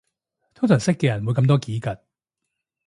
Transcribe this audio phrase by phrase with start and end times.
[0.55, 1.99] 通常識嘅人唔會咁多嘰趷